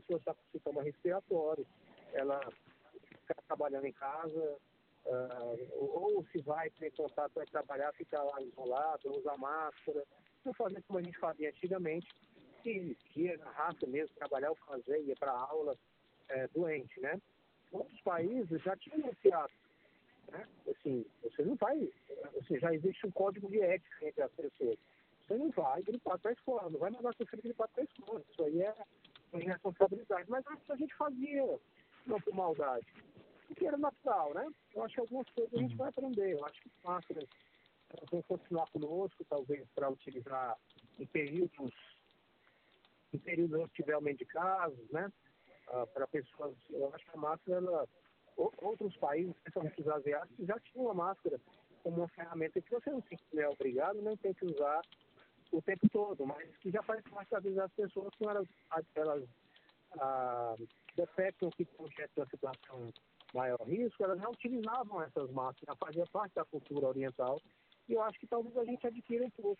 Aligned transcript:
pessoa 0.00 0.18
está 0.18 0.34
com 0.34 0.40
sintoma 0.52 0.82
respiratório, 0.82 1.66
ela 2.12 2.40
fica 3.02 3.34
trabalhando 3.46 3.86
em 3.86 3.92
casa, 3.92 4.56
uh, 5.06 5.68
ou 5.78 6.24
se 6.32 6.40
vai 6.42 6.70
ter 6.70 6.92
contato, 6.92 7.32
vai 7.34 7.46
trabalhar, 7.46 7.92
ficar 7.92 8.22
lá 8.22 8.40
isolado, 8.42 9.18
usar 9.18 9.36
máscara, 9.36 10.04
não 10.44 10.52
fazer 10.54 10.82
como 10.82 10.98
a 10.98 11.02
gente 11.02 11.18
fazia 11.18 11.50
antigamente, 11.50 12.08
que 12.62 12.96
ia 13.16 13.36
na 13.38 13.50
raça 13.50 13.86
mesmo, 13.86 14.14
trabalhar 14.16 14.50
ou 14.50 14.56
fazer, 14.56 15.00
ia 15.02 15.16
para 15.16 15.32
aula 15.32 15.76
é, 16.28 16.46
doente, 16.48 17.00
né? 17.00 17.20
Outros 17.72 18.00
países 18.00 18.62
já 18.62 18.76
tinham 18.76 19.04
anunciado, 19.04 19.52
né? 20.30 20.46
Assim, 20.68 21.04
você 21.22 21.42
não 21.42 21.54
vai, 21.56 21.90
assim, 22.40 22.58
já 22.58 22.74
existe 22.74 23.06
um 23.06 23.10
código 23.10 23.48
de 23.48 23.60
ética 23.60 24.06
entre 24.06 24.22
as 24.22 24.32
pessoas. 24.32 24.78
Você 25.26 25.36
não 25.36 25.50
vai 25.50 25.82
gripar 25.82 26.18
para 26.18 26.30
a 26.30 26.34
escola, 26.34 26.70
não 26.70 26.78
vai 26.78 26.90
mandar 26.90 27.14
seu 27.14 27.26
filho 27.26 27.42
gripar 27.42 27.68
para 27.68 27.82
a 27.82 27.84
escola. 27.84 28.22
Isso 28.30 28.42
aí 28.44 28.62
é 28.62 28.74
irresponsabilidade. 29.42 30.28
Mas 30.28 30.44
antes 30.46 30.70
a 30.70 30.76
gente 30.76 30.94
fazia, 30.94 31.58
não 32.06 32.20
por 32.20 32.34
maldade, 32.34 32.86
porque 33.46 33.66
era 33.66 33.76
natural, 33.76 34.34
né? 34.34 34.46
Eu 34.74 34.84
acho 34.84 34.94
que 34.94 35.00
algumas 35.00 35.28
coisas 35.30 35.54
a 35.54 35.58
gente 35.58 35.76
vai 35.76 35.88
aprender. 35.88 36.32
Eu 36.34 36.44
acho 36.44 36.60
que 36.60 36.70
máscaras 36.84 37.28
vão 38.10 38.22
continuar 38.22 38.68
conosco, 38.70 39.24
talvez 39.24 39.66
para 39.74 39.90
utilizar 39.90 40.56
em 40.98 41.06
períodos, 41.06 41.74
em 43.12 43.18
períodos 43.18 43.60
onde 43.60 43.72
tiver 43.72 43.94
aumento 43.94 44.18
de 44.18 44.26
casos, 44.26 44.90
né? 44.90 45.10
Ah, 45.68 45.86
para 45.86 46.06
pessoas, 46.06 46.54
eu 46.70 46.94
acho 46.94 47.04
que 47.04 47.10
a 47.16 47.20
máscara, 47.20 47.58
ela, 47.58 47.88
outros 48.36 48.96
países, 48.96 49.34
principalmente 49.42 49.80
os 49.80 49.88
asiáticos, 49.88 50.46
já 50.46 50.58
tinham 50.60 50.90
a 50.90 50.94
máscara 50.94 51.40
como 51.82 51.98
uma 51.98 52.08
ferramenta 52.08 52.60
que 52.60 52.70
você 52.70 52.90
não 52.90 53.02
é 53.36 53.48
obrigado, 53.48 54.00
nem 54.02 54.16
tem 54.16 54.34
que 54.34 54.44
usar 54.44 54.82
o 55.50 55.62
tempo 55.62 55.88
todo, 55.90 56.26
mas 56.26 56.56
que 56.58 56.70
já 56.70 56.82
faz 56.82 57.02
parte 57.02 57.30
da 57.30 57.40
vida 57.40 57.56
das 57.62 57.72
pessoas 57.72 58.14
quando 58.18 58.30
elas, 58.30 58.48
elas 58.94 59.24
ah, 59.98 60.54
detectam 60.94 61.50
que 61.50 61.64
projetam 61.64 62.24
uma 62.24 62.26
situação 62.26 62.92
maior 63.34 63.60
risco, 63.66 64.02
elas 64.04 64.20
já 64.20 64.28
utilizavam 64.28 65.02
essas 65.02 65.30
máscaras, 65.30 65.78
fazia 65.78 66.04
parte 66.12 66.34
da 66.34 66.44
cultura 66.44 66.88
oriental, 66.88 67.40
e 67.88 67.94
eu 67.94 68.02
acho 68.02 68.18
que 68.18 68.26
talvez 68.26 68.56
a 68.56 68.64
gente 68.64 68.86
adquira 68.86 69.24
um 69.24 69.30
pouco 69.30 69.56